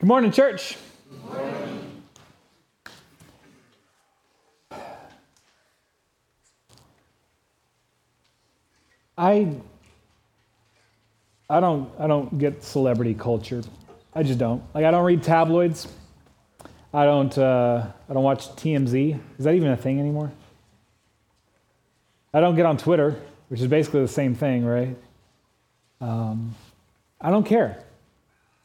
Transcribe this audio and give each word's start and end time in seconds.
Good 0.00 0.08
morning, 0.08 0.32
church. 0.32 0.76
I 9.16 9.54
I 11.48 11.60
don't 11.60 11.88
I 11.98 12.08
don't 12.08 12.36
get 12.38 12.64
celebrity 12.64 13.14
culture. 13.14 13.62
I 14.12 14.24
just 14.24 14.40
don't. 14.40 14.62
Like 14.74 14.84
I 14.84 14.90
don't 14.90 15.04
read 15.04 15.22
tabloids. 15.22 15.86
I 16.92 17.04
don't 17.04 17.36
uh, 17.38 17.86
I 18.08 18.12
don't 18.12 18.24
watch 18.24 18.48
TMZ. 18.56 19.20
Is 19.38 19.44
that 19.44 19.54
even 19.54 19.70
a 19.70 19.76
thing 19.76 20.00
anymore? 20.00 20.32
I 22.32 22.40
don't 22.40 22.56
get 22.56 22.66
on 22.66 22.76
Twitter, 22.78 23.16
which 23.48 23.60
is 23.60 23.68
basically 23.68 24.02
the 24.02 24.08
same 24.08 24.34
thing, 24.34 24.64
right? 24.64 24.96
Um, 26.00 26.56
I 27.20 27.30
don't 27.30 27.46
care 27.46 27.78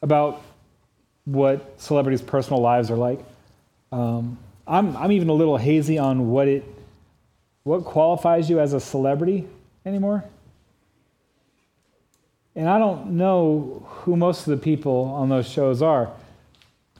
about 0.02 0.42
what 1.24 1.80
celebrities' 1.80 2.22
personal 2.22 2.60
lives 2.60 2.90
are 2.90 2.96
like. 2.96 3.20
Um, 3.92 4.38
I'm, 4.66 4.96
I'm 4.96 5.12
even 5.12 5.28
a 5.28 5.34
little 5.34 5.56
hazy 5.56 5.98
on 5.98 6.30
what 6.30 6.48
it 6.48 6.64
what 7.62 7.84
qualifies 7.84 8.48
you 8.48 8.58
as 8.58 8.72
a 8.72 8.80
celebrity 8.80 9.46
anymore. 9.84 10.24
And 12.56 12.68
I 12.68 12.78
don't 12.78 13.12
know 13.12 13.86
who 13.86 14.16
most 14.16 14.46
of 14.46 14.46
the 14.46 14.56
people 14.56 15.04
on 15.04 15.28
those 15.28 15.48
shows 15.48 15.82
are. 15.82 16.10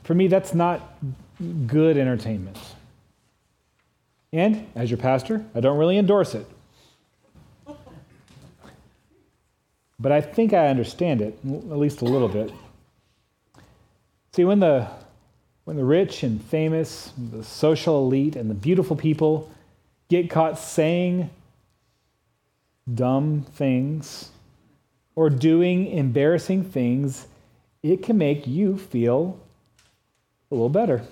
For 0.05 0.15
me, 0.15 0.29
that's 0.29 0.55
not 0.55 0.97
good 1.67 1.97
entertainment. 1.97 2.59
And 4.33 4.67
as 4.77 4.91
your 4.91 4.99
pastor, 4.99 5.45
I 5.55 5.61
don't 5.61 5.79
really 5.79 5.99
endorse 5.99 6.35
it. 6.35 6.47
But 9.99 10.13
I 10.13 10.21
think 10.21 10.55
I 10.55 10.69
understand 10.69 11.21
it, 11.21 11.39
at 11.45 11.79
least 11.79 12.01
a 12.01 12.07
little 12.07 12.29
bit. 12.29 12.53
See, 14.33 14.45
when 14.45 14.61
the, 14.61 14.89
when 15.65 15.77
the 15.77 15.85
rich 15.85 16.23
and 16.23 16.43
famous, 16.43 17.13
the 17.31 17.43
social 17.43 18.05
elite, 18.05 18.37
and 18.37 18.49
the 18.49 18.55
beautiful 18.55 18.97
people 18.97 19.51
get 20.09 20.31
caught 20.31 20.59
saying 20.59 21.31
dumb 22.93 23.45
things 23.55 24.31
or 25.15 25.31
doing 25.31 25.87
embarrassing 25.89 26.65
things, 26.65 27.27
it 27.83 28.03
can 28.03 28.19
make 28.19 28.47
you 28.47 28.79
feel 28.79 29.39
a 30.51 30.55
little 30.55 30.69
better. 30.69 31.03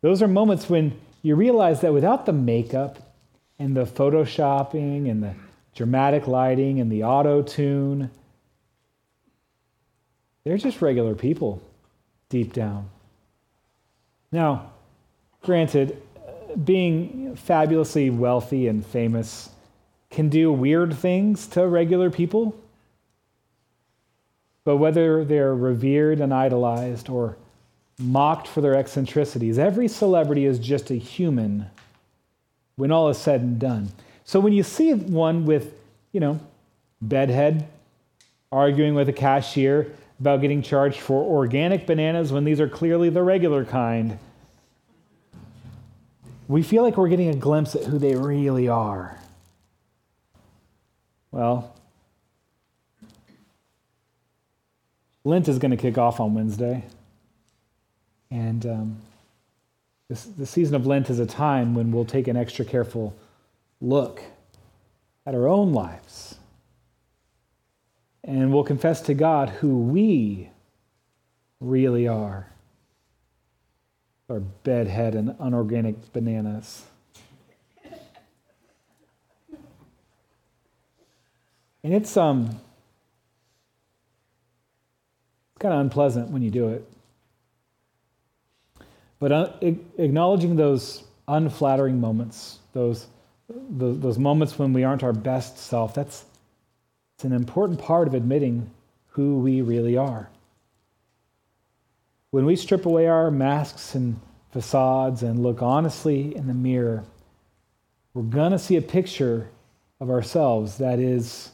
Those 0.00 0.22
are 0.22 0.28
moments 0.28 0.68
when 0.68 0.98
you 1.22 1.34
realize 1.34 1.80
that 1.80 1.92
without 1.92 2.26
the 2.26 2.32
makeup 2.32 2.98
and 3.58 3.76
the 3.76 3.84
photoshopping 3.84 5.10
and 5.10 5.22
the 5.22 5.34
dramatic 5.74 6.26
lighting 6.26 6.80
and 6.80 6.90
the 6.90 7.04
auto 7.04 7.42
tune. 7.42 8.10
They're 10.44 10.58
just 10.58 10.82
regular 10.82 11.14
people 11.14 11.62
deep 12.28 12.52
down. 12.52 12.88
Now, 14.30 14.72
granted, 15.42 16.00
being 16.64 17.34
fabulously 17.36 18.10
wealthy 18.10 18.68
and 18.68 18.84
famous 18.84 19.50
can 20.10 20.28
do 20.28 20.52
weird 20.52 20.94
things 20.94 21.46
to 21.48 21.66
regular 21.66 22.10
people. 22.10 22.54
But 24.64 24.76
whether 24.76 25.24
they're 25.24 25.54
revered 25.54 26.20
and 26.20 26.32
idolized 26.32 27.08
or 27.08 27.36
mocked 27.98 28.46
for 28.46 28.60
their 28.60 28.74
eccentricities, 28.74 29.58
every 29.58 29.88
celebrity 29.88 30.46
is 30.46 30.58
just 30.58 30.90
a 30.90 30.94
human 30.94 31.66
when 32.76 32.90
all 32.90 33.08
is 33.08 33.18
said 33.18 33.40
and 33.40 33.58
done. 33.58 33.90
So 34.24 34.40
when 34.40 34.52
you 34.52 34.62
see 34.62 34.92
one 34.92 35.44
with, 35.44 35.74
you 36.12 36.20
know, 36.20 36.40
bedhead 37.00 37.68
arguing 38.50 38.94
with 38.94 39.08
a 39.08 39.12
cashier 39.12 39.92
about 40.24 40.40
getting 40.40 40.62
charged 40.62 41.00
for 41.00 41.22
organic 41.22 41.86
bananas 41.86 42.32
when 42.32 42.44
these 42.44 42.58
are 42.58 42.66
clearly 42.66 43.10
the 43.10 43.22
regular 43.22 43.62
kind, 43.62 44.18
we 46.48 46.62
feel 46.62 46.82
like 46.82 46.96
we're 46.96 47.10
getting 47.10 47.28
a 47.28 47.36
glimpse 47.36 47.74
at 47.74 47.84
who 47.84 47.98
they 47.98 48.16
really 48.16 48.66
are. 48.66 49.20
Well, 51.30 51.76
Lent 55.24 55.46
is 55.46 55.58
going 55.58 55.72
to 55.72 55.76
kick 55.76 55.98
off 55.98 56.20
on 56.20 56.32
Wednesday. 56.32 56.84
And 58.30 58.64
um, 58.64 58.96
this, 60.08 60.24
the 60.24 60.46
season 60.46 60.74
of 60.74 60.86
Lent 60.86 61.10
is 61.10 61.18
a 61.18 61.26
time 61.26 61.74
when 61.74 61.92
we'll 61.92 62.06
take 62.06 62.28
an 62.28 62.36
extra 62.38 62.64
careful 62.64 63.14
look 63.82 64.22
at 65.26 65.34
our 65.34 65.46
own 65.46 65.74
lives 65.74 66.33
and 68.24 68.52
we'll 68.52 68.64
confess 68.64 69.02
to 69.02 69.14
God 69.14 69.50
who 69.50 69.78
we 69.78 70.48
really 71.60 72.08
are 72.08 72.50
our 74.30 74.40
bedhead 74.40 75.14
and 75.14 75.36
unorganic 75.38 76.12
bananas. 76.12 76.84
And 81.82 81.92
it's 81.92 82.16
um 82.16 82.58
it's 85.50 85.58
kind 85.58 85.74
of 85.74 85.80
unpleasant 85.80 86.30
when 86.30 86.40
you 86.40 86.50
do 86.50 86.68
it. 86.68 86.90
But 89.20 89.32
uh, 89.32 89.52
acknowledging 89.98 90.56
those 90.56 91.04
unflattering 91.28 92.00
moments, 92.00 92.58
those 92.72 93.06
the, 93.48 93.92
those 93.92 94.18
moments 94.18 94.58
when 94.58 94.72
we 94.72 94.84
aren't 94.84 95.02
our 95.02 95.12
best 95.12 95.58
self, 95.58 95.94
that's 95.94 96.24
it's 97.14 97.24
an 97.24 97.32
important 97.32 97.78
part 97.78 98.08
of 98.08 98.14
admitting 98.14 98.70
who 99.08 99.38
we 99.38 99.62
really 99.62 99.96
are. 99.96 100.28
When 102.30 102.44
we 102.44 102.56
strip 102.56 102.84
away 102.84 103.06
our 103.06 103.30
masks 103.30 103.94
and 103.94 104.20
facades 104.50 105.22
and 105.22 105.40
look 105.40 105.62
honestly 105.62 106.34
in 106.34 106.48
the 106.48 106.54
mirror, 106.54 107.04
we're 108.12 108.22
going 108.22 108.52
to 108.52 108.58
see 108.58 108.76
a 108.76 108.82
picture 108.82 109.48
of 110.00 110.10
ourselves 110.10 110.78
that 110.78 110.98
is 110.98 111.50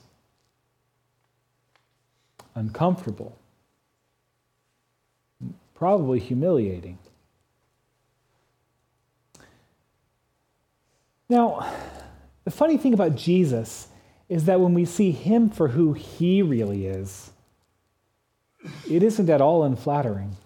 uncomfortable, 2.54 3.36
probably 5.74 6.18
humiliating. 6.18 6.98
Now, 11.28 11.70
the 12.44 12.50
funny 12.50 12.76
thing 12.76 12.92
about 12.92 13.14
Jesus 13.14 13.88
is 14.30 14.44
that 14.44 14.60
when 14.60 14.72
we 14.72 14.84
see 14.84 15.10
him 15.10 15.50
for 15.50 15.68
who 15.68 15.92
he 15.92 16.40
really 16.40 16.86
is, 16.86 17.32
it 18.88 19.02
isn't 19.02 19.28
at 19.28 19.40
all 19.40 19.64
unflattering. 19.64 20.36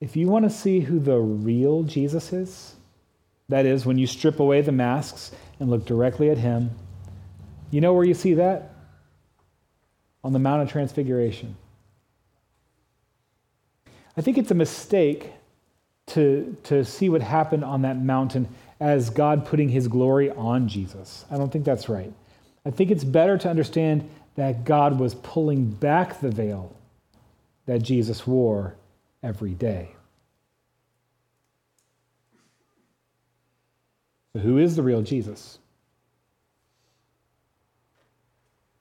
If 0.00 0.14
you 0.14 0.28
want 0.28 0.44
to 0.44 0.50
see 0.50 0.80
who 0.80 0.98
the 1.00 1.18
real 1.18 1.82
Jesus 1.82 2.30
is, 2.30 2.74
that 3.48 3.64
is, 3.64 3.86
when 3.86 3.96
you 3.96 4.06
strip 4.06 4.38
away 4.38 4.60
the 4.60 4.70
masks 4.70 5.32
and 5.58 5.70
look 5.70 5.86
directly 5.86 6.28
at 6.28 6.36
him, 6.36 6.72
you 7.70 7.80
know 7.80 7.94
where 7.94 8.04
you 8.04 8.14
see 8.14 8.34
that? 8.34 8.74
On 10.22 10.34
the 10.34 10.38
Mount 10.38 10.62
of 10.62 10.70
Transfiguration. 10.70 11.56
I 14.14 14.20
think 14.20 14.36
it's 14.36 14.50
a 14.50 14.54
mistake 14.54 15.32
to, 16.08 16.54
to 16.64 16.84
see 16.84 17.08
what 17.08 17.22
happened 17.22 17.64
on 17.64 17.82
that 17.82 17.96
mountain 17.96 18.48
as 18.80 19.10
God 19.10 19.46
putting 19.46 19.68
his 19.68 19.88
glory 19.88 20.30
on 20.30 20.68
Jesus. 20.68 21.24
I 21.30 21.36
don't 21.36 21.52
think 21.52 21.64
that's 21.64 21.88
right. 21.88 22.12
I 22.66 22.70
think 22.70 22.90
it's 22.90 23.04
better 23.04 23.38
to 23.38 23.48
understand 23.48 24.08
that 24.36 24.64
God 24.64 24.98
was 24.98 25.14
pulling 25.14 25.70
back 25.70 26.20
the 26.20 26.30
veil 26.30 26.74
that 27.66 27.82
Jesus 27.82 28.26
wore 28.26 28.74
every 29.22 29.54
day. 29.54 29.90
So, 34.32 34.40
who 34.40 34.58
is 34.58 34.76
the 34.76 34.82
real 34.82 35.02
Jesus? 35.02 35.58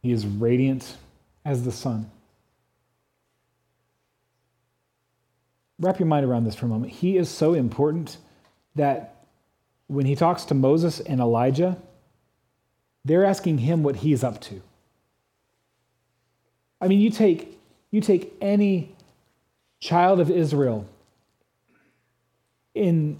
He 0.02 0.12
is 0.12 0.25
radiant 0.25 0.98
as 1.46 1.64
the 1.64 1.72
sun. 1.72 2.10
Wrap 5.80 6.00
your 6.00 6.07
mind 6.07 6.25
around 6.25 6.45
this 6.45 6.56
for 6.56 6.66
a 6.66 6.69
moment. 6.69 6.94
He 6.94 7.18
is 7.18 7.30
so 7.30 7.54
important 7.54 8.18
that 8.75 9.12
when 9.94 10.06
he 10.06 10.16
talks 10.16 10.44
to 10.45 10.54
Moses 10.54 11.00
and 11.00 11.19
Elijah, 11.19 11.78
they're 13.06 13.25
asking 13.25 13.60
him 13.60 13.84
what 13.84 13.98
he's 13.98 14.24
up 14.24 14.42
to. 14.42 14.62
I 16.81 16.88
mean, 16.88 17.00
you 17.00 17.12
take, 17.12 17.60
you 17.92 18.01
take 18.01 18.34
any 18.42 18.92
child 19.80 20.19
of 20.19 20.31
Israel 20.31 20.86
in 22.74 23.19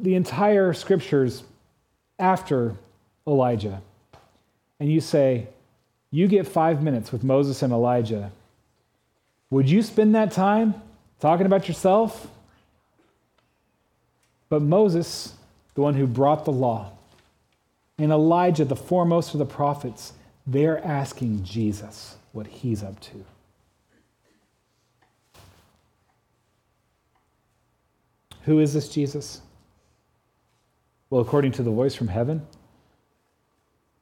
the 0.00 0.14
entire 0.14 0.72
scriptures 0.72 1.44
after 2.18 2.74
Elijah, 3.26 3.82
and 4.80 4.90
you 4.90 5.00
say, 5.00 5.48
You 6.10 6.26
get 6.26 6.48
five 6.48 6.82
minutes 6.82 7.12
with 7.12 7.22
Moses 7.22 7.62
and 7.62 7.72
Elijah. 7.72 8.32
Would 9.50 9.68
you 9.68 9.82
spend 9.82 10.14
that 10.14 10.32
time 10.32 10.74
talking 11.20 11.46
about 11.46 11.68
yourself? 11.68 12.26
But 14.48 14.62
Moses 14.62 15.34
the 15.74 15.82
one 15.82 15.94
who 15.94 16.06
brought 16.06 16.44
the 16.44 16.52
law, 16.52 16.92
and 17.98 18.10
Elijah, 18.10 18.64
the 18.64 18.76
foremost 18.76 19.34
of 19.34 19.38
the 19.38 19.46
prophets, 19.46 20.12
they're 20.46 20.84
asking 20.84 21.44
Jesus 21.44 22.16
what 22.32 22.46
he's 22.46 22.82
up 22.82 22.98
to. 23.00 23.24
Who 28.42 28.58
is 28.58 28.74
this 28.74 28.88
Jesus? 28.88 29.40
Well, 31.08 31.22
according 31.22 31.52
to 31.52 31.62
the 31.62 31.70
voice 31.70 31.94
from 31.94 32.08
heaven, 32.08 32.46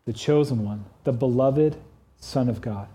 the 0.04 0.12
chosen 0.12 0.64
one, 0.64 0.84
the 1.04 1.12
beloved 1.12 1.76
Son 2.18 2.48
of 2.48 2.60
God. 2.60 2.88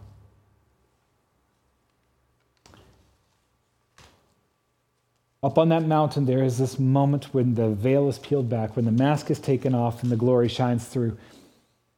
Up 5.43 5.57
on 5.57 5.69
that 5.69 5.85
mountain, 5.85 6.25
there 6.25 6.43
is 6.43 6.57
this 6.57 6.79
moment 6.79 7.33
when 7.33 7.53
the 7.53 7.69
veil 7.69 8.09
is 8.09 8.17
peeled 8.17 8.49
back, 8.49 8.75
when 8.75 8.85
the 8.85 8.91
mask 8.91 9.29
is 9.29 9.39
taken 9.39 9.75
off 9.75 10.01
and 10.01 10.11
the 10.11 10.15
glory 10.15 10.47
shines 10.47 10.85
through. 10.85 11.15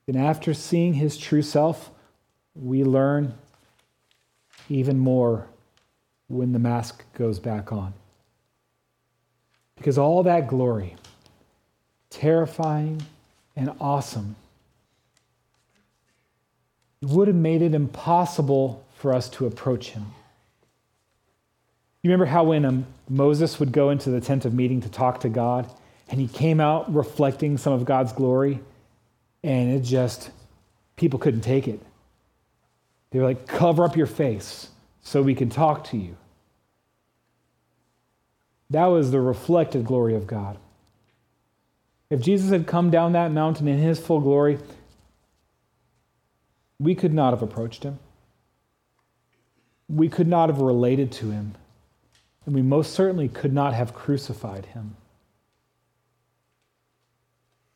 And 0.07 0.17
after 0.17 0.53
seeing 0.53 0.95
his 0.95 1.17
true 1.17 1.41
self, 1.41 1.89
we 2.53 2.83
learn 2.83 3.33
even 4.67 4.99
more 4.99 5.47
when 6.27 6.51
the 6.51 6.59
mask 6.59 7.03
goes 7.13 7.39
back 7.39 7.71
on. 7.71 7.93
Because 9.77 9.97
all 9.97 10.23
that 10.23 10.47
glory, 10.47 10.95
terrifying 12.09 13.01
and 13.55 13.71
awesome, 13.79 14.35
would 17.01 17.29
have 17.29 17.37
made 17.37 17.61
it 17.61 17.73
impossible 17.73 18.83
for 18.95 19.13
us 19.13 19.29
to 19.29 19.45
approach 19.45 19.91
him. 19.91 20.07
You 22.01 22.09
remember 22.09 22.25
how 22.25 22.45
when 22.45 22.63
um, 22.63 22.85
Moses 23.09 23.59
would 23.59 23.71
go 23.71 23.89
into 23.89 24.09
the 24.09 24.21
tent 24.21 24.45
of 24.45 24.53
meeting 24.53 24.81
to 24.81 24.89
talk 24.89 25.21
to 25.21 25.29
God, 25.29 25.69
and 26.09 26.19
he 26.19 26.27
came 26.27 26.59
out 26.59 26.93
reflecting 26.93 27.57
some 27.57 27.73
of 27.73 27.83
God's 27.83 28.13
glory, 28.13 28.59
and 29.43 29.71
it 29.71 29.81
just, 29.81 30.31
people 30.95 31.19
couldn't 31.19 31.41
take 31.41 31.67
it. 31.67 31.81
They 33.11 33.19
were 33.19 33.25
like, 33.25 33.47
cover 33.47 33.83
up 33.83 33.97
your 33.97 34.07
face 34.07 34.69
so 35.01 35.21
we 35.21 35.35
can 35.35 35.49
talk 35.49 35.85
to 35.85 35.97
you. 35.97 36.15
That 38.69 38.85
was 38.85 39.11
the 39.11 39.19
reflected 39.19 39.85
glory 39.85 40.15
of 40.15 40.27
God. 40.27 40.57
If 42.09 42.21
Jesus 42.21 42.49
had 42.49 42.65
come 42.65 42.91
down 42.91 43.13
that 43.13 43.31
mountain 43.31 43.67
in 43.67 43.77
his 43.79 43.99
full 43.99 44.19
glory, 44.19 44.57
we 46.79 46.95
could 46.95 47.13
not 47.13 47.33
have 47.33 47.41
approached 47.41 47.83
him. 47.83 47.99
We 49.89 50.07
could 50.07 50.27
not 50.27 50.49
have 50.49 50.59
related 50.59 51.11
to 51.13 51.31
him. 51.31 51.55
And 52.49 52.55
we 52.55 52.63
most 52.63 52.93
certainly 52.93 53.27
could 53.27 53.53
not 53.53 53.75
have 53.75 53.93
crucified 53.93 54.65
him. 54.65 54.95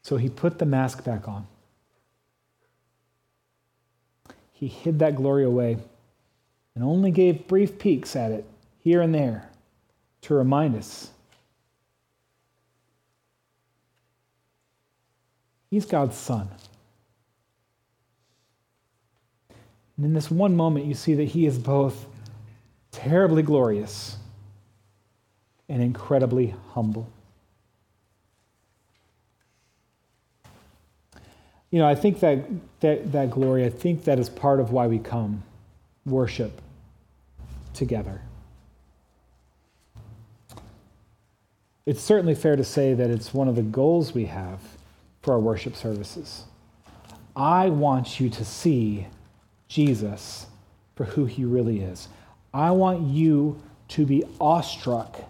So 0.01 0.17
he 0.17 0.29
put 0.29 0.57
the 0.57 0.65
mask 0.65 1.03
back 1.03 1.27
on. 1.27 1.45
He 4.51 4.65
hid 4.65 4.97
that 4.97 5.15
glory 5.15 5.43
away 5.43 5.77
and 6.73 6.83
only 6.83 7.11
gave 7.11 7.47
brief 7.47 7.77
peeks 7.77 8.15
at 8.15 8.31
it 8.31 8.45
here 8.79 8.99
and 9.03 9.13
there 9.13 9.47
to 10.21 10.33
remind 10.33 10.75
us 10.75 11.11
he's 15.69 15.85
God's 15.85 16.17
son. 16.17 16.49
And 19.97 20.07
in 20.07 20.13
this 20.15 20.31
one 20.31 20.55
moment, 20.55 20.87
you 20.87 20.95
see 20.95 21.13
that 21.13 21.25
he 21.25 21.45
is 21.45 21.59
both 21.59 22.07
terribly 22.91 23.43
glorious 23.43 24.17
and 25.69 25.81
incredibly 25.81 26.55
humble. 26.71 27.09
You 31.71 31.79
know, 31.79 31.87
I 31.87 31.95
think 31.95 32.19
that, 32.19 32.45
that, 32.81 33.11
that 33.11 33.31
glory, 33.31 33.65
I 33.65 33.69
think 33.69 34.03
that 34.03 34.19
is 34.19 34.29
part 34.29 34.59
of 34.59 34.71
why 34.71 34.85
we 34.87 34.99
come 34.99 35.41
worship 36.05 36.61
together. 37.73 38.21
It's 41.85 42.01
certainly 42.01 42.35
fair 42.35 42.55
to 42.55 42.63
say 42.63 42.93
that 42.93 43.09
it's 43.09 43.33
one 43.33 43.47
of 43.47 43.55
the 43.55 43.63
goals 43.63 44.13
we 44.13 44.25
have 44.25 44.59
for 45.21 45.33
our 45.33 45.39
worship 45.39 45.75
services. 45.75 46.43
I 47.35 47.69
want 47.69 48.19
you 48.19 48.29
to 48.29 48.45
see 48.45 49.07
Jesus 49.67 50.45
for 50.95 51.05
who 51.05 51.25
he 51.25 51.43
really 51.43 51.81
is. 51.81 52.07
I 52.53 52.71
want 52.71 53.07
you 53.07 53.59
to 53.89 54.05
be 54.05 54.23
awestruck 54.39 55.21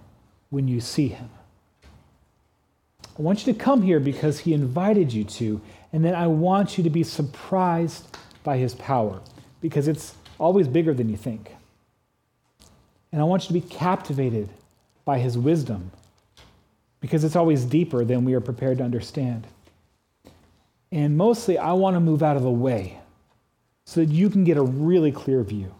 when 0.53 0.67
you 0.67 0.79
see 0.79 1.07
him. 1.07 1.31
I 3.17 3.23
want 3.23 3.47
you 3.47 3.53
to 3.53 3.59
come 3.59 3.81
here 3.81 3.99
because 3.99 4.37
he 4.37 4.53
invited 4.53 5.11
you 5.11 5.23
to, 5.23 5.59
and 5.91 6.05
then 6.05 6.13
I 6.13 6.27
want 6.27 6.77
you 6.77 6.83
to 6.83 6.91
be 6.91 7.01
surprised 7.01 8.15
by 8.43 8.57
his 8.57 8.75
power 8.75 9.19
because 9.61 9.87
it's 9.87 10.13
always 10.39 10.67
bigger 10.67 10.93
than 10.93 11.09
you 11.09 11.17
think. 11.17 11.55
And 13.11 13.19
I 13.19 13.23
want 13.23 13.43
you 13.43 13.47
to 13.47 13.53
be 13.53 13.61
captivated 13.61 14.47
by 15.05 15.17
his 15.17 15.39
wisdom 15.39 15.89
because 16.99 17.23
it's 17.23 17.35
always 17.35 17.65
deeper 17.65 18.05
than 18.05 18.23
we 18.23 18.35
are 18.35 18.39
prepared 18.39 18.77
to 18.77 18.83
understand. 18.83 19.47
And 20.91 21.17
mostly, 21.17 21.57
I 21.57 21.71
want 21.71 21.95
to 21.95 21.99
move 21.99 22.21
out 22.21 22.37
of 22.37 22.43
the 22.43 22.51
way 22.51 22.99
so 23.85 24.01
that 24.01 24.13
you 24.13 24.29
can 24.29 24.43
get 24.43 24.57
a 24.57 24.63
really 24.63 25.11
clear 25.11 25.41
view. 25.41 25.73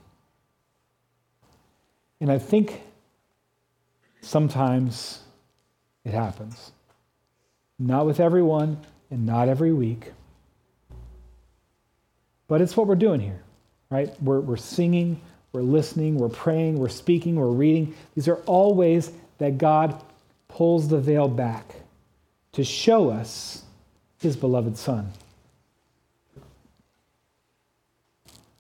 And 2.20 2.32
I 2.32 2.40
think 2.40 2.82
sometimes 4.24 5.20
it 6.06 6.14
happens. 6.14 6.72
Not 7.80 8.06
with 8.06 8.20
everyone 8.20 8.80
and 9.12 9.26
not 9.26 9.48
every 9.48 9.74
week. 9.74 10.12
But 12.48 12.62
it's 12.62 12.76
what 12.76 12.88
we're 12.88 12.96
doing 12.96 13.20
here, 13.20 13.42
right? 13.90 14.10
We're, 14.22 14.40
we're 14.40 14.58
singing, 14.58 15.22
we're 15.54 15.62
listening, 15.62 16.18
we're 16.18 16.30
praying, 16.30 16.78
we're 16.78 16.90
speaking, 16.90 17.36
we're 17.36 17.48
reading. 17.48 17.96
These 18.16 18.28
are 18.28 18.38
all 18.46 18.74
ways 18.76 19.12
that 19.38 19.58
God 19.58 20.02
pulls 20.48 20.88
the 20.88 21.00
veil 21.00 21.28
back 21.28 21.74
to 22.54 22.64
show 22.64 23.10
us 23.10 23.64
his 24.20 24.36
beloved 24.36 24.78
Son. 24.78 25.12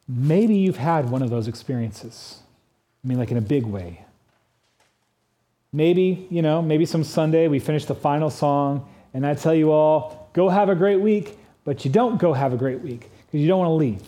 Maybe 0.07 0.55
you've 0.55 0.77
had 0.77 1.09
one 1.09 1.21
of 1.21 1.29
those 1.29 1.47
experiences. 1.47 2.39
I 3.03 3.07
mean, 3.07 3.17
like 3.17 3.31
in 3.31 3.37
a 3.37 3.41
big 3.41 3.65
way. 3.65 4.05
Maybe, 5.73 6.27
you 6.29 6.43
know, 6.43 6.61
maybe 6.61 6.85
some 6.85 7.03
Sunday 7.03 7.47
we 7.47 7.59
finish 7.59 7.85
the 7.85 7.95
final 7.95 8.29
song 8.29 8.87
and 9.13 9.25
I 9.25 9.33
tell 9.33 9.55
you 9.55 9.71
all, 9.71 10.29
go 10.33 10.47
have 10.47 10.69
a 10.69 10.75
great 10.75 10.99
week, 10.99 11.37
but 11.65 11.83
you 11.83 11.91
don't 11.91 12.19
go 12.19 12.31
have 12.31 12.53
a 12.53 12.57
great 12.57 12.81
week 12.81 13.09
because 13.25 13.41
you 13.41 13.47
don't 13.47 13.59
want 13.59 13.69
to 13.69 13.73
leave. 13.73 14.03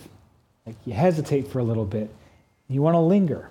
Like 0.64 0.76
you 0.84 0.94
hesitate 0.94 1.48
for 1.48 1.58
a 1.58 1.64
little 1.64 1.84
bit. 1.84 2.08
You 2.68 2.82
want 2.82 2.94
to 2.94 3.00
linger. 3.00 3.50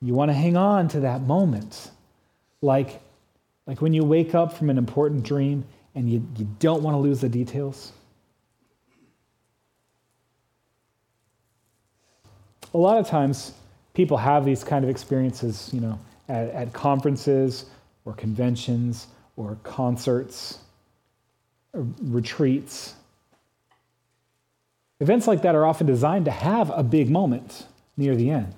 You 0.00 0.14
want 0.14 0.30
to 0.30 0.32
hang 0.32 0.56
on 0.56 0.88
to 0.88 1.00
that 1.00 1.22
moment. 1.22 1.90
Like, 2.62 3.00
like 3.66 3.80
when 3.82 3.92
you 3.92 4.04
wake 4.04 4.34
up 4.34 4.52
from 4.52 4.70
an 4.70 4.78
important 4.78 5.24
dream 5.24 5.64
and 5.94 6.08
you, 6.08 6.26
you 6.36 6.48
don't 6.58 6.82
want 6.82 6.94
to 6.94 6.98
lose 6.98 7.20
the 7.20 7.28
details. 7.28 7.92
A 12.72 12.78
lot 12.78 12.98
of 12.98 13.08
times, 13.08 13.52
people 13.94 14.16
have 14.16 14.44
these 14.44 14.62
kind 14.62 14.84
of 14.84 14.90
experiences, 14.90 15.70
you 15.72 15.80
know, 15.80 15.98
at, 16.30 16.48
at 16.50 16.72
conferences 16.72 17.66
or 18.04 18.14
conventions 18.14 19.08
or 19.36 19.58
concerts 19.62 20.58
or 21.72 21.86
retreats. 22.02 22.94
Events 25.00 25.26
like 25.26 25.42
that 25.42 25.54
are 25.54 25.66
often 25.66 25.86
designed 25.86 26.26
to 26.26 26.30
have 26.30 26.70
a 26.70 26.82
big 26.82 27.10
moment 27.10 27.66
near 27.96 28.14
the 28.14 28.30
end. 28.30 28.54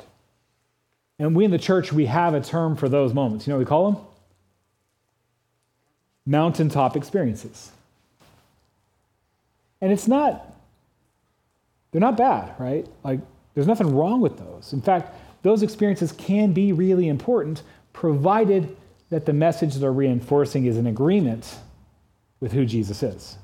And 1.18 1.34
we 1.34 1.44
in 1.44 1.50
the 1.50 1.58
church, 1.58 1.92
we 1.92 2.06
have 2.06 2.34
a 2.34 2.40
term 2.40 2.76
for 2.76 2.88
those 2.88 3.14
moments. 3.14 3.46
You 3.46 3.52
know 3.52 3.58
we 3.58 3.64
call 3.64 3.92
them? 3.92 4.02
Mountaintop 6.26 6.96
experiences. 6.96 7.70
And 9.80 9.92
it's 9.92 10.06
not, 10.06 10.52
they're 11.90 12.00
not 12.00 12.16
bad, 12.16 12.54
right? 12.58 12.86
Like, 13.02 13.20
there's 13.54 13.66
nothing 13.66 13.94
wrong 13.94 14.20
with 14.20 14.38
those. 14.38 14.72
In 14.72 14.80
fact, 14.80 15.14
those 15.42 15.62
experiences 15.62 16.12
can 16.12 16.52
be 16.52 16.72
really 16.72 17.08
important, 17.08 17.62
provided 17.92 18.76
that 19.10 19.26
the 19.26 19.32
message 19.32 19.74
they're 19.74 19.92
reinforcing 19.92 20.64
is 20.66 20.76
in 20.76 20.86
agreement 20.86 21.58
with 22.40 22.52
who 22.52 22.64
Jesus 22.64 23.02
is. 23.02 23.36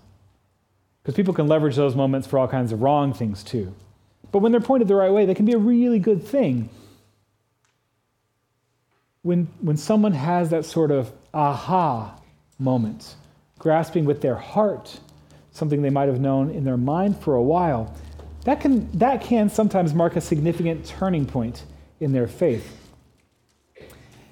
Because 1.02 1.14
people 1.14 1.34
can 1.34 1.46
leverage 1.46 1.76
those 1.76 1.94
moments 1.94 2.26
for 2.26 2.38
all 2.38 2.48
kinds 2.48 2.72
of 2.72 2.82
wrong 2.82 3.12
things 3.12 3.42
too. 3.42 3.74
But 4.30 4.38
when 4.38 4.52
they're 4.52 4.60
pointed 4.60 4.88
the 4.88 4.94
right 4.94 5.12
way, 5.12 5.26
they 5.26 5.34
can 5.34 5.44
be 5.44 5.52
a 5.52 5.58
really 5.58 5.98
good 5.98 6.22
thing. 6.22 6.68
When, 9.22 9.48
when 9.60 9.76
someone 9.76 10.12
has 10.12 10.50
that 10.50 10.64
sort 10.64 10.90
of 10.90 11.12
aha 11.34 12.18
moment, 12.58 13.14
grasping 13.58 14.04
with 14.04 14.20
their 14.20 14.36
heart 14.36 15.00
something 15.50 15.82
they 15.82 15.90
might 15.90 16.08
have 16.08 16.20
known 16.20 16.50
in 16.50 16.64
their 16.64 16.76
mind 16.76 17.18
for 17.18 17.34
a 17.34 17.42
while, 17.42 17.94
that 18.44 18.60
can, 18.60 18.90
that 18.98 19.20
can 19.20 19.50
sometimes 19.50 19.92
mark 19.92 20.16
a 20.16 20.20
significant 20.20 20.86
turning 20.86 21.26
point 21.26 21.64
in 22.00 22.12
their 22.12 22.26
faith. 22.26 22.76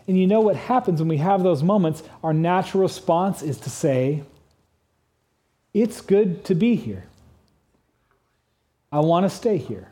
And 0.09 0.19
you 0.19 0.27
know 0.27 0.41
what 0.41 0.57
happens 0.57 1.01
when 1.01 1.09
we 1.09 1.17
have 1.17 1.43
those 1.43 1.63
moments? 1.63 2.03
Our 2.23 2.33
natural 2.33 2.83
response 2.83 3.43
is 3.43 3.59
to 3.59 3.71
say, 3.71 4.23
It's 5.75 6.01
good 6.01 6.45
to 6.45 6.55
be 6.55 6.77
here. 6.77 7.05
I 8.93 9.01
want 9.01 9.25
to 9.25 9.31
stay 9.31 9.59
here. 9.59 9.89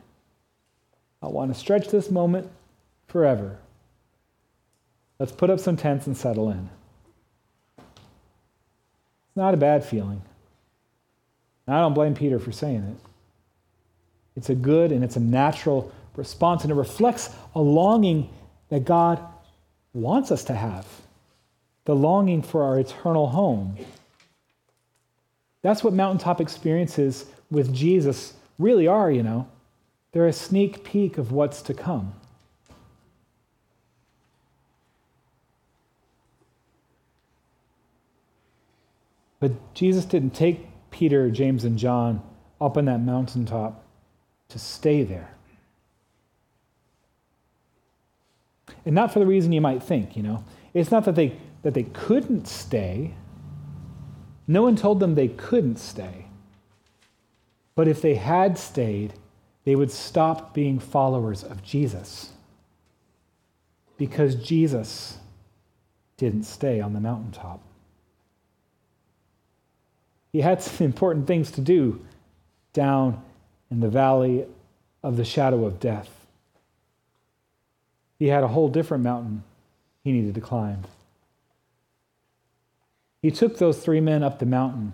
I 1.23 1.29
want 1.29 1.53
to 1.53 1.59
stretch 1.59 1.89
this 1.89 2.11
moment 2.11 2.49
forever. 3.09 3.59
Let's 5.19 5.33
put 5.33 5.51
up 5.51 5.59
some 5.59 5.77
tents 5.77 6.07
and 6.07 6.17
settle 6.17 6.51
in. 6.51 6.69
It's 7.79 9.37
not 9.37 9.55
a 9.55 9.57
bad 9.57 9.85
feeling. 9.85 10.23
And 11.67 11.77
I 11.77 11.81
don't 11.81 11.95
blame 11.95 12.15
Peter 12.15 12.39
for 12.39 12.53
saying 12.53 12.83
it. 12.83 13.11
It's 14.37 14.51
a 14.51 14.55
good 14.55 14.93
and 14.93 15.03
it's 15.03 15.17
a 15.17 15.21
natural 15.21 15.93
response, 16.17 16.63
and 16.63 16.71
it 16.71 16.75
reflects 16.75 17.31
a 17.55 17.61
longing 17.61 18.31
that 18.69 18.85
God 18.85 19.21
wants 19.93 20.31
us 20.31 20.45
to 20.45 20.55
have 20.55 20.87
the 21.85 21.95
longing 21.95 22.43
for 22.43 22.63
our 22.63 22.79
eternal 22.79 23.29
home. 23.29 23.77
That's 25.63 25.85
what 25.85 25.93
mountaintop 25.93 26.41
experiences 26.41 27.27
with 27.51 27.75
Jesus 27.75 28.35
really 28.59 28.87
are, 28.87 29.11
you 29.11 29.23
know. 29.23 29.49
They're 30.13 30.27
a 30.27 30.33
sneak 30.33 30.85
peek 30.85 31.19
of 31.19 31.33
what's 31.33 31.63
to 31.63 31.75
come. 31.75 32.15
But 39.41 39.75
Jesus 39.75 40.07
didn't 40.07 40.35
take 40.35 40.67
Peter, 40.91 41.31
James, 41.31 41.65
and 41.65 41.79
John 41.79 42.23
up 42.61 42.79
on 42.79 42.87
that 42.87 43.01
mountaintop 43.01 43.85
to 44.49 44.59
stay 44.59 45.03
there. 45.03 45.34
And 48.87 48.95
not 48.95 49.13
for 49.13 49.19
the 49.19 49.27
reason 49.27 49.53
you 49.53 49.61
might 49.61 49.83
think, 49.83 50.17
you 50.17 50.23
know. 50.23 50.45
It's 50.73 50.91
not 50.91 51.05
that 51.05 51.15
they, 51.15 51.37
that 51.63 51.75
they 51.75 51.85
couldn't 51.85 52.47
stay. 52.47 53.15
No 54.47 54.63
one 54.63 54.77
told 54.77 55.01
them 55.01 55.15
they 55.15 55.29
couldn't 55.29 55.79
stay. 55.79 56.27
But 57.75 57.89
if 57.89 58.03
they 58.03 58.15
had 58.15 58.59
stayed, 58.59 59.15
they 59.65 59.75
would 59.75 59.91
stop 59.91 60.55
being 60.55 60.79
followers 60.79 61.43
of 61.43 61.63
Jesus. 61.63 62.33
Because 63.97 64.35
Jesus 64.35 65.19
didn't 66.17 66.45
stay 66.45 66.81
on 66.81 66.93
the 66.93 67.01
mountaintop. 67.01 67.61
He 70.33 70.41
had 70.41 70.63
some 70.63 70.85
important 70.85 71.27
things 71.27 71.51
to 71.53 71.61
do 71.61 72.05
down 72.73 73.23
in 73.71 73.81
the 73.81 73.89
valley 73.89 74.47
of 75.03 75.17
the 75.17 75.25
shadow 75.25 75.65
of 75.65 75.81
death. 75.81 76.24
He 78.19 78.29
had 78.29 78.43
a 78.45 78.49
whole 78.49 78.69
different 78.69 79.05
mountain 79.05 79.43
he 80.03 80.13
needed 80.13 80.35
to 80.35 80.41
climb. 80.41 80.85
He 83.23 83.31
took 83.31 83.59
those 83.59 83.83
three 83.83 84.01
men 84.01 84.23
up 84.23 84.39
the 84.39 84.47
mountain, 84.47 84.93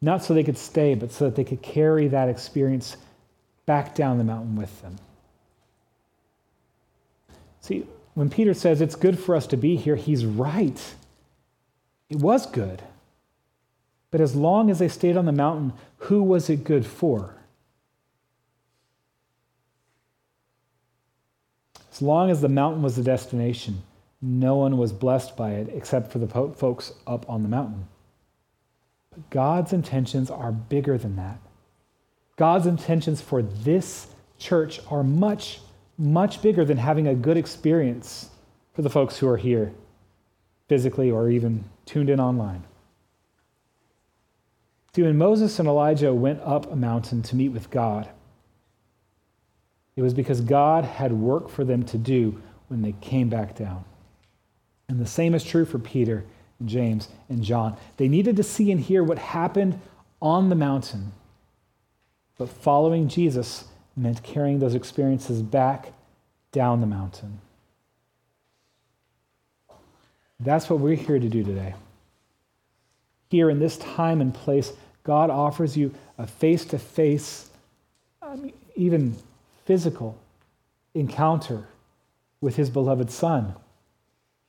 not 0.00 0.24
so 0.24 0.32
they 0.32 0.44
could 0.44 0.56
stay, 0.58 0.94
but 0.94 1.12
so 1.12 1.26
that 1.26 1.36
they 1.36 1.44
could 1.44 1.62
carry 1.62 2.08
that 2.08 2.28
experience 2.28 2.96
back 3.66 3.94
down 3.94 4.18
the 4.18 4.24
mountain 4.24 4.56
with 4.56 4.80
them. 4.80 4.96
See, 7.60 7.86
when 8.14 8.30
Peter 8.30 8.54
says 8.54 8.80
it's 8.80 8.94
good 8.94 9.18
for 9.18 9.36
us 9.36 9.46
to 9.48 9.56
be 9.56 9.76
here, 9.76 9.96
he's 9.96 10.24
right. 10.24 10.94
It 12.08 12.18
was 12.18 12.46
good. 12.46 12.80
But 14.10 14.20
as 14.20 14.34
long 14.34 14.70
as 14.70 14.78
they 14.78 14.88
stayed 14.88 15.16
on 15.16 15.26
the 15.26 15.32
mountain, 15.32 15.74
who 15.98 16.22
was 16.22 16.48
it 16.48 16.64
good 16.64 16.86
for? 16.86 17.34
As 21.96 22.02
long 22.02 22.30
as 22.30 22.42
the 22.42 22.50
mountain 22.50 22.82
was 22.82 22.94
the 22.94 23.02
destination, 23.02 23.82
no 24.20 24.56
one 24.56 24.76
was 24.76 24.92
blessed 24.92 25.34
by 25.34 25.52
it 25.52 25.70
except 25.72 26.12
for 26.12 26.18
the 26.18 26.28
folks 26.28 26.92
up 27.06 27.26
on 27.26 27.42
the 27.42 27.48
mountain. 27.48 27.88
But 29.10 29.30
God's 29.30 29.72
intentions 29.72 30.30
are 30.30 30.52
bigger 30.52 30.98
than 30.98 31.16
that. 31.16 31.38
God's 32.36 32.66
intentions 32.66 33.22
for 33.22 33.40
this 33.40 34.08
church 34.38 34.78
are 34.90 35.02
much, 35.02 35.60
much 35.96 36.42
bigger 36.42 36.66
than 36.66 36.76
having 36.76 37.08
a 37.08 37.14
good 37.14 37.38
experience 37.38 38.28
for 38.74 38.82
the 38.82 38.90
folks 38.90 39.16
who 39.16 39.26
are 39.26 39.38
here, 39.38 39.72
physically 40.68 41.10
or 41.10 41.30
even 41.30 41.64
tuned 41.86 42.10
in 42.10 42.20
online. 42.20 42.62
See, 44.94 45.02
when 45.02 45.16
Moses 45.16 45.58
and 45.58 45.66
Elijah 45.66 46.12
went 46.12 46.42
up 46.42 46.70
a 46.70 46.76
mountain 46.76 47.22
to 47.22 47.36
meet 47.36 47.52
with 47.52 47.70
God, 47.70 48.10
it 49.96 50.02
was 50.02 50.14
because 50.14 50.40
God 50.42 50.84
had 50.84 51.12
work 51.12 51.48
for 51.48 51.64
them 51.64 51.82
to 51.86 51.98
do 51.98 52.40
when 52.68 52.82
they 52.82 52.92
came 53.00 53.28
back 53.28 53.56
down. 53.56 53.84
And 54.88 55.00
the 55.00 55.06
same 55.06 55.34
is 55.34 55.42
true 55.42 55.64
for 55.64 55.78
Peter, 55.78 56.24
James, 56.64 57.08
and 57.28 57.42
John. 57.42 57.76
They 57.96 58.08
needed 58.08 58.36
to 58.36 58.42
see 58.42 58.70
and 58.70 58.80
hear 58.80 59.02
what 59.02 59.18
happened 59.18 59.80
on 60.20 60.48
the 60.48 60.54
mountain. 60.54 61.12
But 62.38 62.50
following 62.50 63.08
Jesus 63.08 63.64
meant 63.96 64.22
carrying 64.22 64.58
those 64.58 64.74
experiences 64.74 65.42
back 65.42 65.92
down 66.52 66.80
the 66.80 66.86
mountain. 66.86 67.40
That's 70.38 70.68
what 70.68 70.80
we're 70.80 70.96
here 70.96 71.18
to 71.18 71.28
do 71.28 71.42
today. 71.42 71.74
Here 73.30 73.48
in 73.48 73.58
this 73.58 73.78
time 73.78 74.20
and 74.20 74.34
place, 74.34 74.72
God 75.02 75.30
offers 75.30 75.76
you 75.76 75.94
a 76.18 76.26
face 76.26 76.64
to 76.66 76.78
face, 76.78 77.48
even 78.74 79.16
physical 79.66 80.18
encounter 80.94 81.68
with 82.40 82.56
his 82.56 82.70
beloved 82.70 83.10
Son. 83.10 83.54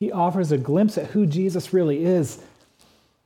He 0.00 0.10
offers 0.10 0.50
a 0.52 0.58
glimpse 0.58 0.96
at 0.96 1.08
who 1.08 1.26
Jesus 1.26 1.72
really 1.72 2.04
is, 2.04 2.40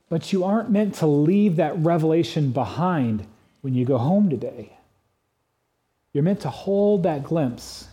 but 0.08 0.32
you 0.32 0.42
aren't 0.42 0.70
meant 0.70 0.94
to 0.96 1.06
leave 1.06 1.56
that 1.56 1.78
revelation 1.78 2.50
behind 2.50 3.26
when 3.60 3.74
you 3.74 3.84
go 3.84 3.98
home 3.98 4.28
today. 4.28 4.72
You're 6.12 6.24
meant 6.24 6.40
to 6.40 6.50
hold 6.50 7.02
that 7.04 7.22
glimpse 7.22 7.88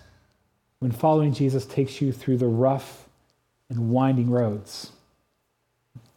when 0.79 0.91
following 0.91 1.33
Jesus 1.33 1.65
takes 1.65 2.01
you 2.01 2.11
through 2.11 2.37
the 2.37 2.47
rough 2.47 3.07
and 3.69 3.91
winding 3.91 4.29
roads 4.29 4.91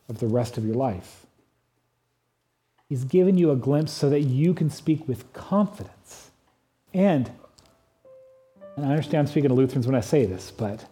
of 0.09 0.19
the 0.19 0.27
rest 0.27 0.57
of 0.57 0.65
your 0.65 0.75
life. 0.75 1.27
He's 2.89 3.05
given 3.05 3.39
you 3.39 3.51
a 3.51 3.57
glimpse 3.57 3.93
so 3.93 4.11
that 4.11 4.21
you 4.21 4.55
can 4.55 4.71
speak 4.71 5.09
with 5.09 5.33
confidence. 5.33 6.31
And, 6.93 7.31
and 8.77 8.87
I 8.87 8.91
understand 8.91 9.27
I'm 9.27 9.31
speaking 9.31 9.49
to 9.49 9.55
Lutherans 9.55 9.87
when 9.87 9.95
I 9.95 10.01
say 10.01 10.25
this, 10.25 10.51
but 10.51 10.85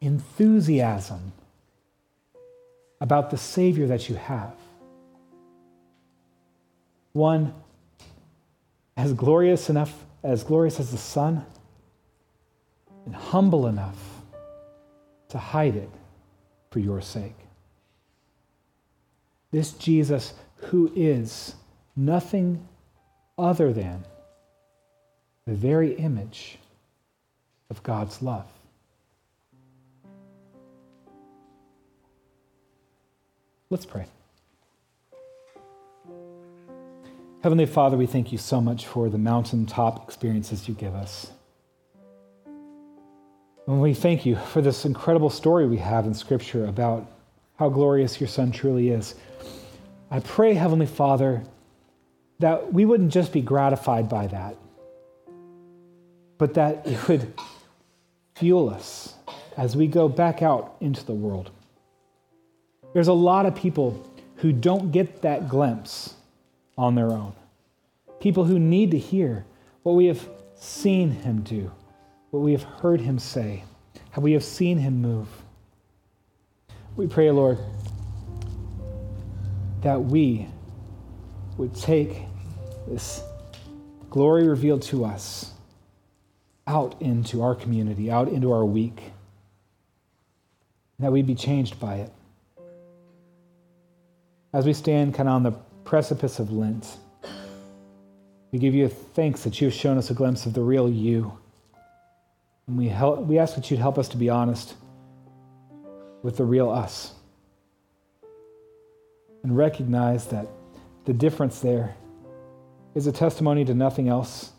enthusiasm 0.00 1.32
about 3.00 3.30
the 3.30 3.36
Savior 3.36 3.86
that 3.88 4.08
you 4.08 4.14
have. 4.16 4.54
One 7.12 7.54
as 8.96 9.12
glorious 9.12 9.70
enough, 9.70 10.04
as 10.22 10.44
glorious 10.44 10.78
as 10.78 10.90
the 10.90 10.98
sun, 10.98 11.44
and 13.06 13.14
humble 13.14 13.66
enough 13.66 13.98
to 15.30 15.38
hide 15.38 15.76
it 15.76 15.90
for 16.70 16.80
your 16.80 17.00
sake. 17.00 17.36
This 19.50 19.72
Jesus 19.72 20.34
who 20.56 20.92
is 20.94 21.54
nothing 21.96 22.68
other 23.38 23.72
than 23.72 24.04
the 25.50 25.56
very 25.56 25.94
image 25.94 26.58
of 27.70 27.82
God's 27.82 28.22
love. 28.22 28.46
Let's 33.68 33.84
pray. 33.84 34.06
Heavenly 37.42 37.66
Father, 37.66 37.96
we 37.96 38.06
thank 38.06 38.30
you 38.30 38.38
so 38.38 38.60
much 38.60 38.86
for 38.86 39.08
the 39.08 39.18
mountaintop 39.18 40.04
experiences 40.04 40.68
you 40.68 40.74
give 40.74 40.94
us. 40.94 41.32
And 43.66 43.82
we 43.82 43.92
thank 43.92 44.24
you 44.24 44.36
for 44.36 44.62
this 44.62 44.84
incredible 44.84 45.30
story 45.30 45.66
we 45.66 45.78
have 45.78 46.06
in 46.06 46.14
Scripture 46.14 46.66
about 46.66 47.10
how 47.56 47.70
glorious 47.70 48.20
your 48.20 48.28
Son 48.28 48.52
truly 48.52 48.90
is. 48.90 49.16
I 50.12 50.20
pray, 50.20 50.54
Heavenly 50.54 50.86
Father, 50.86 51.42
that 52.38 52.72
we 52.72 52.84
wouldn't 52.84 53.12
just 53.12 53.32
be 53.32 53.40
gratified 53.40 54.08
by 54.08 54.28
that, 54.28 54.54
but 56.40 56.54
that 56.54 56.86
it 56.86 57.06
would 57.06 57.34
fuel 58.34 58.70
us 58.70 59.14
as 59.58 59.76
we 59.76 59.86
go 59.86 60.08
back 60.08 60.40
out 60.40 60.74
into 60.80 61.04
the 61.04 61.12
world. 61.12 61.50
There's 62.94 63.08
a 63.08 63.12
lot 63.12 63.44
of 63.44 63.54
people 63.54 64.10
who 64.36 64.50
don't 64.50 64.90
get 64.90 65.20
that 65.20 65.50
glimpse 65.50 66.14
on 66.78 66.94
their 66.94 67.08
own. 67.08 67.34
People 68.20 68.44
who 68.44 68.58
need 68.58 68.90
to 68.92 68.98
hear 68.98 69.44
what 69.82 69.92
we 69.92 70.06
have 70.06 70.26
seen 70.54 71.10
him 71.10 71.42
do, 71.42 71.70
what 72.30 72.40
we 72.40 72.52
have 72.52 72.62
heard 72.62 73.02
him 73.02 73.18
say, 73.18 73.62
how 74.10 74.22
we 74.22 74.32
have 74.32 74.42
seen 74.42 74.78
him 74.78 75.02
move. 75.02 75.28
We 76.96 77.06
pray, 77.06 77.30
Lord, 77.30 77.58
that 79.82 80.02
we 80.02 80.48
would 81.58 81.74
take 81.74 82.22
this 82.88 83.22
glory 84.08 84.48
revealed 84.48 84.80
to 84.84 85.04
us 85.04 85.52
out 86.66 87.00
into 87.00 87.42
our 87.42 87.54
community, 87.54 88.10
out 88.10 88.28
into 88.28 88.52
our 88.52 88.64
week, 88.64 89.12
that 90.98 91.10
we'd 91.12 91.26
be 91.26 91.34
changed 91.34 91.80
by 91.80 91.96
it. 91.96 92.12
As 94.52 94.66
we 94.66 94.72
stand 94.72 95.14
kind 95.14 95.28
of 95.28 95.34
on 95.34 95.42
the 95.42 95.52
precipice 95.84 96.38
of 96.38 96.52
Lent, 96.52 96.96
we 98.52 98.58
give 98.58 98.74
you 98.74 98.88
thanks 98.88 99.44
that 99.44 99.60
you've 99.60 99.72
shown 99.72 99.96
us 99.96 100.10
a 100.10 100.14
glimpse 100.14 100.44
of 100.46 100.54
the 100.54 100.60
real 100.60 100.88
you. 100.88 101.36
And 102.66 102.76
we, 102.76 102.88
help, 102.88 103.20
we 103.20 103.38
ask 103.38 103.54
that 103.54 103.70
you'd 103.70 103.80
help 103.80 103.96
us 103.96 104.08
to 104.08 104.16
be 104.16 104.28
honest 104.28 104.74
with 106.22 106.36
the 106.36 106.44
real 106.44 106.68
us. 106.68 107.14
And 109.42 109.56
recognize 109.56 110.26
that 110.26 110.46
the 111.04 111.12
difference 111.12 111.60
there 111.60 111.96
is 112.94 113.06
a 113.06 113.12
testimony 113.12 113.64
to 113.64 113.74
nothing 113.74 114.08
else 114.08 114.52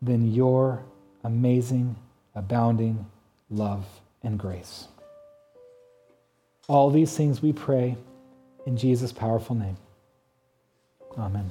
than 0.00 0.32
your 0.32 0.84
amazing, 1.24 1.96
abounding 2.34 3.06
love 3.50 3.84
and 4.22 4.38
grace. 4.38 4.88
All 6.68 6.90
these 6.90 7.16
things 7.16 7.42
we 7.42 7.52
pray 7.52 7.96
in 8.66 8.76
Jesus' 8.76 9.12
powerful 9.12 9.56
name. 9.56 9.76
Amen. 11.18 11.50